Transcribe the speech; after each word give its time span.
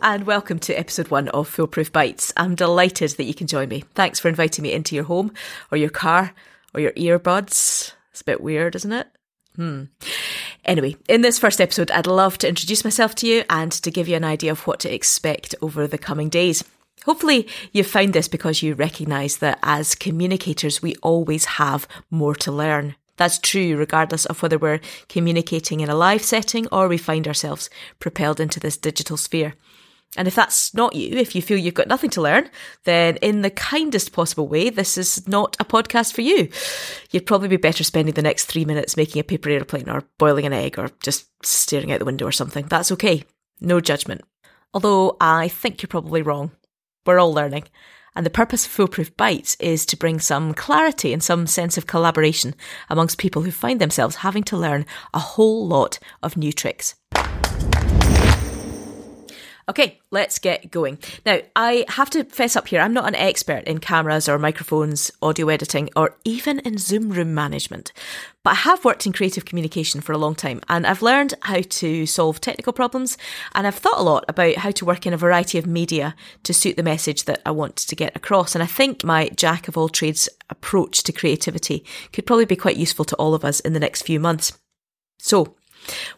And 0.00 0.26
welcome 0.26 0.58
to 0.60 0.74
episode 0.74 1.08
one 1.08 1.28
of 1.30 1.48
Foolproof 1.48 1.90
Bites. 1.90 2.32
I'm 2.36 2.54
delighted 2.54 3.10
that 3.12 3.24
you 3.24 3.34
can 3.34 3.46
join 3.46 3.68
me. 3.68 3.82
Thanks 3.94 4.20
for 4.20 4.28
inviting 4.28 4.62
me 4.62 4.72
into 4.72 4.94
your 4.94 5.04
home, 5.04 5.32
or 5.70 5.78
your 5.78 5.90
car, 5.90 6.34
or 6.72 6.80
your 6.80 6.92
earbuds. 6.92 7.92
It's 8.10 8.20
a 8.20 8.24
bit 8.24 8.40
weird, 8.40 8.76
isn't 8.76 8.92
it? 8.92 9.08
Hmm. 9.56 9.84
Anyway, 10.64 10.96
in 11.08 11.22
this 11.22 11.38
first 11.38 11.60
episode, 11.60 11.90
I'd 11.90 12.06
love 12.06 12.38
to 12.38 12.48
introduce 12.48 12.84
myself 12.84 13.14
to 13.16 13.26
you 13.26 13.42
and 13.50 13.72
to 13.72 13.90
give 13.90 14.06
you 14.06 14.14
an 14.14 14.24
idea 14.24 14.52
of 14.52 14.66
what 14.66 14.78
to 14.80 14.94
expect 14.94 15.54
over 15.60 15.86
the 15.86 15.98
coming 15.98 16.28
days. 16.28 16.62
Hopefully, 17.04 17.48
you've 17.72 17.86
found 17.88 18.12
this 18.12 18.28
because 18.28 18.62
you 18.62 18.74
recognise 18.74 19.38
that 19.38 19.58
as 19.62 19.96
communicators, 19.96 20.80
we 20.80 20.94
always 21.02 21.44
have 21.44 21.88
more 22.10 22.36
to 22.36 22.52
learn. 22.52 22.94
That's 23.16 23.38
true 23.38 23.76
regardless 23.76 24.26
of 24.26 24.42
whether 24.42 24.58
we're 24.58 24.80
communicating 25.08 25.80
in 25.80 25.88
a 25.90 25.94
live 25.94 26.22
setting 26.22 26.66
or 26.72 26.88
we 26.88 26.98
find 26.98 27.28
ourselves 27.28 27.70
propelled 27.98 28.40
into 28.40 28.60
this 28.60 28.76
digital 28.76 29.16
sphere. 29.16 29.54
And 30.16 30.28
if 30.28 30.34
that's 30.34 30.74
not 30.74 30.94
you, 30.94 31.16
if 31.16 31.34
you 31.34 31.40
feel 31.40 31.56
you've 31.56 31.72
got 31.72 31.88
nothing 31.88 32.10
to 32.10 32.20
learn, 32.20 32.50
then 32.84 33.16
in 33.16 33.40
the 33.40 33.48
kindest 33.50 34.12
possible 34.12 34.46
way, 34.46 34.68
this 34.68 34.98
is 34.98 35.26
not 35.26 35.56
a 35.58 35.64
podcast 35.64 36.12
for 36.12 36.20
you. 36.20 36.50
You'd 37.10 37.24
probably 37.24 37.48
be 37.48 37.56
better 37.56 37.82
spending 37.82 38.12
the 38.12 38.20
next 38.20 38.44
three 38.44 38.66
minutes 38.66 38.96
making 38.96 39.20
a 39.20 39.24
paper 39.24 39.48
aeroplane 39.48 39.88
or 39.88 40.04
boiling 40.18 40.44
an 40.44 40.52
egg 40.52 40.78
or 40.78 40.90
just 41.02 41.28
staring 41.42 41.92
out 41.92 41.98
the 41.98 42.04
window 42.04 42.26
or 42.26 42.32
something. 42.32 42.66
That's 42.66 42.92
okay. 42.92 43.24
No 43.60 43.80
judgment. 43.80 44.20
Although 44.74 45.16
I 45.18 45.48
think 45.48 45.80
you're 45.80 45.88
probably 45.88 46.20
wrong. 46.20 46.50
We're 47.06 47.18
all 47.18 47.32
learning. 47.32 47.64
And 48.14 48.26
the 48.26 48.30
purpose 48.30 48.66
of 48.66 48.72
Foolproof 48.72 49.16
Bites 49.16 49.56
is 49.58 49.86
to 49.86 49.96
bring 49.96 50.20
some 50.20 50.52
clarity 50.52 51.12
and 51.12 51.22
some 51.22 51.46
sense 51.46 51.78
of 51.78 51.86
collaboration 51.86 52.54
amongst 52.90 53.18
people 53.18 53.42
who 53.42 53.50
find 53.50 53.80
themselves 53.80 54.16
having 54.16 54.42
to 54.44 54.56
learn 54.56 54.84
a 55.14 55.18
whole 55.18 55.66
lot 55.66 55.98
of 56.22 56.36
new 56.36 56.52
tricks. 56.52 56.94
Okay, 59.72 59.98
let's 60.10 60.38
get 60.38 60.70
going. 60.70 60.98
Now, 61.24 61.38
I 61.56 61.86
have 61.88 62.10
to 62.10 62.24
fess 62.24 62.56
up 62.56 62.68
here, 62.68 62.82
I'm 62.82 62.92
not 62.92 63.08
an 63.08 63.14
expert 63.14 63.64
in 63.64 63.78
cameras 63.78 64.28
or 64.28 64.38
microphones, 64.38 65.10
audio 65.22 65.48
editing, 65.48 65.88
or 65.96 66.14
even 66.24 66.58
in 66.58 66.76
Zoom 66.76 67.08
room 67.08 67.32
management. 67.32 67.90
But 68.42 68.50
I 68.50 68.56
have 68.56 68.84
worked 68.84 69.06
in 69.06 69.14
creative 69.14 69.46
communication 69.46 70.02
for 70.02 70.12
a 70.12 70.18
long 70.18 70.34
time 70.34 70.60
and 70.68 70.86
I've 70.86 71.00
learned 71.00 71.32
how 71.40 71.62
to 71.62 72.04
solve 72.04 72.38
technical 72.38 72.74
problems 72.74 73.16
and 73.54 73.66
I've 73.66 73.76
thought 73.76 73.98
a 73.98 74.02
lot 74.02 74.26
about 74.28 74.56
how 74.56 74.72
to 74.72 74.84
work 74.84 75.06
in 75.06 75.14
a 75.14 75.16
variety 75.16 75.56
of 75.56 75.66
media 75.66 76.14
to 76.42 76.52
suit 76.52 76.76
the 76.76 76.82
message 76.82 77.24
that 77.24 77.40
I 77.46 77.50
want 77.50 77.76
to 77.76 77.96
get 77.96 78.14
across. 78.14 78.54
And 78.54 78.62
I 78.62 78.66
think 78.66 79.04
my 79.04 79.30
jack 79.30 79.68
of 79.68 79.78
all 79.78 79.88
trades 79.88 80.28
approach 80.50 81.02
to 81.04 81.12
creativity 81.12 81.82
could 82.12 82.26
probably 82.26 82.44
be 82.44 82.56
quite 82.56 82.76
useful 82.76 83.06
to 83.06 83.16
all 83.16 83.32
of 83.32 83.42
us 83.42 83.60
in 83.60 83.72
the 83.72 83.80
next 83.80 84.02
few 84.02 84.20
months. 84.20 84.52
So, 85.18 85.56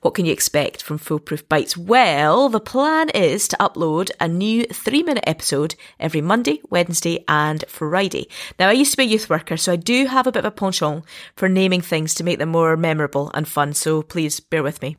what 0.00 0.14
can 0.14 0.24
you 0.24 0.32
expect 0.32 0.82
from 0.82 0.98
Foolproof 0.98 1.48
Bites? 1.48 1.76
Well, 1.76 2.48
the 2.48 2.60
plan 2.60 3.08
is 3.10 3.48
to 3.48 3.56
upload 3.58 4.10
a 4.20 4.28
new 4.28 4.64
three 4.64 5.02
minute 5.02 5.24
episode 5.26 5.74
every 5.98 6.20
Monday, 6.20 6.60
Wednesday, 6.70 7.24
and 7.28 7.64
Friday. 7.68 8.28
Now, 8.58 8.68
I 8.68 8.72
used 8.72 8.92
to 8.92 8.96
be 8.96 9.04
a 9.04 9.06
youth 9.06 9.30
worker, 9.30 9.56
so 9.56 9.72
I 9.72 9.76
do 9.76 10.06
have 10.06 10.26
a 10.26 10.32
bit 10.32 10.44
of 10.44 10.52
a 10.52 10.54
penchant 10.54 11.04
for 11.36 11.48
naming 11.48 11.80
things 11.80 12.14
to 12.14 12.24
make 12.24 12.38
them 12.38 12.50
more 12.50 12.76
memorable 12.76 13.30
and 13.34 13.46
fun, 13.46 13.74
so 13.74 14.02
please 14.02 14.40
bear 14.40 14.62
with 14.62 14.82
me. 14.82 14.96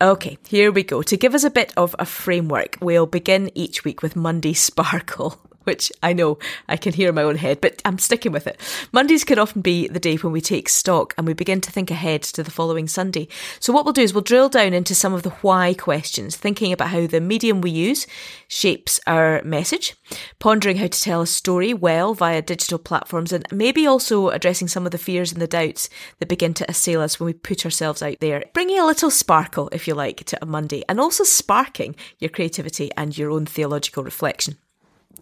Okay, 0.00 0.38
here 0.48 0.72
we 0.72 0.82
go. 0.82 1.02
To 1.02 1.16
give 1.16 1.34
us 1.34 1.44
a 1.44 1.50
bit 1.50 1.72
of 1.76 1.94
a 1.98 2.04
framework, 2.04 2.76
we'll 2.80 3.06
begin 3.06 3.50
each 3.54 3.84
week 3.84 4.02
with 4.02 4.16
Monday 4.16 4.52
Sparkle 4.68 5.40
which 5.64 5.90
I 6.02 6.12
know 6.12 6.38
I 6.68 6.76
can 6.76 6.92
hear 6.92 7.08
in 7.08 7.14
my 7.14 7.22
own 7.22 7.36
head, 7.36 7.60
but 7.60 7.82
I'm 7.84 7.98
sticking 7.98 8.32
with 8.32 8.46
it. 8.46 8.60
Mondays 8.92 9.24
can 9.24 9.38
often 9.38 9.62
be 9.62 9.88
the 9.88 10.00
day 10.00 10.16
when 10.16 10.32
we 10.32 10.40
take 10.40 10.68
stock 10.68 11.14
and 11.16 11.26
we 11.26 11.34
begin 11.34 11.60
to 11.62 11.72
think 11.72 11.90
ahead 11.90 12.22
to 12.22 12.42
the 12.42 12.50
following 12.50 12.88
Sunday. 12.88 13.28
So 13.60 13.72
what 13.72 13.84
we'll 13.84 13.92
do 13.92 14.02
is 14.02 14.14
we'll 14.14 14.22
drill 14.22 14.48
down 14.48 14.72
into 14.72 14.94
some 14.94 15.12
of 15.12 15.22
the 15.22 15.30
why 15.30 15.74
questions, 15.74 16.36
thinking 16.36 16.72
about 16.72 16.88
how 16.88 17.06
the 17.06 17.20
medium 17.20 17.60
we 17.60 17.70
use 17.70 18.06
shapes 18.48 19.00
our 19.06 19.42
message, 19.42 19.94
pondering 20.38 20.76
how 20.76 20.86
to 20.86 21.00
tell 21.00 21.22
a 21.22 21.26
story 21.26 21.74
well 21.74 22.14
via 22.14 22.42
digital 22.42 22.78
platforms, 22.78 23.32
and 23.32 23.46
maybe 23.50 23.86
also 23.86 24.28
addressing 24.28 24.68
some 24.68 24.86
of 24.86 24.92
the 24.92 24.98
fears 24.98 25.32
and 25.32 25.40
the 25.40 25.46
doubts 25.46 25.88
that 26.18 26.28
begin 26.28 26.54
to 26.54 26.70
assail 26.70 27.00
us 27.00 27.18
when 27.18 27.26
we 27.26 27.32
put 27.32 27.64
ourselves 27.64 28.02
out 28.02 28.20
there, 28.20 28.44
bringing 28.52 28.78
a 28.78 28.86
little 28.86 29.10
sparkle, 29.10 29.68
if 29.72 29.88
you 29.88 29.94
like, 29.94 30.24
to 30.24 30.38
a 30.42 30.46
Monday, 30.46 30.84
and 30.88 31.00
also 31.00 31.24
sparking 31.24 31.96
your 32.18 32.28
creativity 32.28 32.90
and 32.96 33.16
your 33.16 33.30
own 33.30 33.46
theological 33.46 34.04
reflection. 34.04 34.56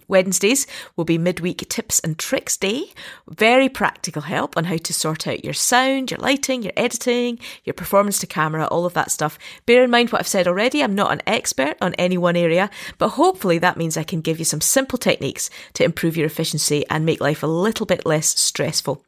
Wednesdays 0.08 0.66
will 0.96 1.04
be 1.04 1.18
midweek 1.18 1.68
tips 1.68 2.00
and 2.00 2.18
tricks 2.18 2.56
day. 2.56 2.92
Very 3.28 3.68
practical 3.68 4.22
help 4.22 4.56
on 4.56 4.64
how 4.64 4.76
to 4.76 4.92
sort 4.92 5.26
out 5.26 5.44
your 5.44 5.54
sound, 5.54 6.10
your 6.10 6.18
lighting, 6.18 6.62
your 6.62 6.72
editing, 6.76 7.38
your 7.64 7.74
performance 7.74 8.18
to 8.18 8.26
camera, 8.26 8.66
all 8.66 8.84
of 8.84 8.94
that 8.94 9.10
stuff. 9.10 9.38
Bear 9.66 9.84
in 9.84 9.90
mind 9.90 10.10
what 10.10 10.20
I've 10.20 10.28
said 10.28 10.48
already. 10.48 10.82
I'm 10.82 10.94
not 10.94 11.12
an 11.12 11.22
expert 11.26 11.76
on 11.80 11.94
any 11.94 12.18
one 12.18 12.36
area, 12.36 12.70
but 12.98 13.10
hopefully 13.10 13.58
that 13.58 13.76
means 13.76 13.96
I 13.96 14.02
can 14.02 14.20
give 14.20 14.38
you 14.38 14.44
some 14.44 14.60
simple 14.60 14.98
techniques 14.98 15.50
to 15.74 15.84
improve 15.84 16.16
your 16.16 16.26
efficiency 16.26 16.84
and 16.90 17.06
make 17.06 17.20
life 17.20 17.42
a 17.42 17.46
little 17.46 17.86
bit 17.86 18.06
less 18.06 18.38
stressful. 18.38 19.04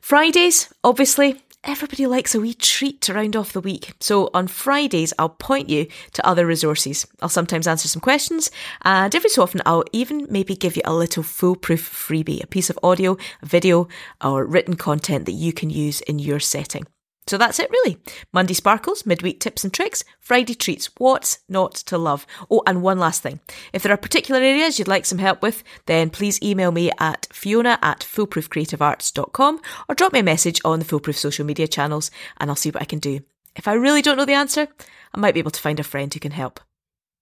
Fridays, 0.00 0.68
obviously, 0.84 1.42
everybody 1.64 2.06
likes 2.06 2.34
a 2.34 2.40
wee 2.40 2.54
treat 2.54 3.00
to 3.02 3.14
round 3.14 3.36
off 3.36 3.52
the 3.52 3.60
week. 3.60 3.94
So 4.00 4.30
on 4.34 4.46
Fridays, 4.46 5.12
I'll 5.18 5.30
point 5.30 5.68
you 5.68 5.86
to 6.12 6.26
other 6.26 6.46
resources. 6.46 7.06
I'll 7.20 7.28
sometimes 7.28 7.66
answer 7.66 7.88
some 7.88 8.00
questions, 8.00 8.50
and 8.82 9.14
every 9.14 9.30
so 9.30 9.42
often, 9.42 9.62
I'll 9.66 9.84
even 9.92 10.26
maybe 10.30 10.54
give 10.54 10.76
you 10.76 10.82
a 10.84 10.94
little 10.94 11.22
foolproof 11.22 11.90
freebie, 11.90 12.42
a 12.42 12.46
piece 12.46 12.70
of 12.70 12.78
audio, 12.82 13.16
video, 13.42 13.88
or 14.22 14.44
written 14.44 14.76
content 14.76 15.26
that 15.26 15.32
you 15.32 15.52
can 15.52 15.70
use 15.70 16.00
in 16.02 16.18
your 16.18 16.40
setting. 16.40 16.86
So 17.26 17.38
that's 17.38 17.58
it 17.58 17.70
really. 17.70 17.98
Monday 18.32 18.54
sparkles, 18.54 19.06
midweek 19.06 19.40
tips 19.40 19.64
and 19.64 19.72
tricks, 19.72 20.04
Friday 20.20 20.54
treats, 20.54 20.90
what's 20.98 21.38
not 21.48 21.74
to 21.74 21.96
love. 21.96 22.26
Oh, 22.50 22.62
and 22.66 22.82
one 22.82 22.98
last 22.98 23.22
thing. 23.22 23.40
If 23.72 23.82
there 23.82 23.92
are 23.92 23.98
particular 23.98 24.40
areas 24.40 24.78
you'd 24.78 24.88
like 24.88 25.06
some 25.06 25.18
help 25.18 25.42
with, 25.42 25.64
then 25.86 26.10
please 26.10 26.42
email 26.42 26.70
me 26.70 26.90
at 26.98 27.26
fiona 27.32 27.78
at 27.82 28.00
foolproofcreativearts.com 28.00 29.60
or 29.88 29.94
drop 29.94 30.12
me 30.12 30.20
a 30.20 30.24
message 30.24 30.60
on 30.64 30.78
the 30.78 30.84
Foolproof 30.84 31.16
social 31.16 31.46
media 31.46 31.66
channels 31.66 32.10
and 32.38 32.50
I'll 32.50 32.56
see 32.56 32.70
what 32.70 32.82
I 32.82 32.86
can 32.86 32.98
do. 32.98 33.20
If 33.56 33.68
I 33.68 33.74
really 33.74 34.02
don't 34.02 34.16
know 34.16 34.24
the 34.24 34.32
answer, 34.32 34.68
I 35.14 35.18
might 35.18 35.34
be 35.34 35.40
able 35.40 35.50
to 35.52 35.60
find 35.60 35.80
a 35.80 35.84
friend 35.84 36.12
who 36.12 36.20
can 36.20 36.32
help. 36.32 36.60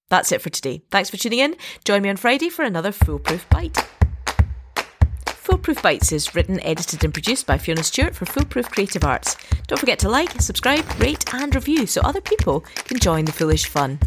That's 0.08 0.32
it 0.32 0.42
for 0.42 0.50
today. 0.50 0.82
Thanks 0.90 1.10
for 1.10 1.16
tuning 1.16 1.38
in. 1.38 1.56
Join 1.84 2.02
me 2.02 2.10
on 2.10 2.16
Friday 2.16 2.48
for 2.48 2.64
another 2.64 2.92
Foolproof 2.92 3.48
Bite. 3.48 3.78
Foolproof 5.52 5.82
Bites 5.82 6.12
is 6.12 6.34
written, 6.34 6.58
edited, 6.60 7.04
and 7.04 7.12
produced 7.12 7.46
by 7.46 7.58
Fiona 7.58 7.82
Stewart 7.82 8.14
for 8.14 8.24
Foolproof 8.24 8.70
Creative 8.70 9.04
Arts. 9.04 9.36
Don't 9.66 9.78
forget 9.78 9.98
to 9.98 10.08
like, 10.08 10.40
subscribe, 10.40 10.82
rate, 10.98 11.34
and 11.34 11.54
review 11.54 11.86
so 11.86 12.00
other 12.00 12.22
people 12.22 12.60
can 12.76 12.98
join 12.98 13.26
the 13.26 13.32
foolish 13.32 13.66
fun. 13.66 13.98